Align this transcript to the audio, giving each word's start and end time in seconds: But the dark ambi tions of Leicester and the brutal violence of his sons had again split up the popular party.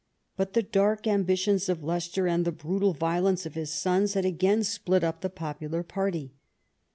But 0.35 0.53
the 0.53 0.63
dark 0.63 1.03
ambi 1.03 1.37
tions 1.37 1.69
of 1.69 1.83
Leicester 1.83 2.27
and 2.27 2.43
the 2.43 2.51
brutal 2.51 2.93
violence 2.95 3.45
of 3.45 3.53
his 3.53 3.71
sons 3.71 4.15
had 4.15 4.25
again 4.25 4.63
split 4.63 5.03
up 5.03 5.21
the 5.21 5.29
popular 5.29 5.83
party. 5.83 6.33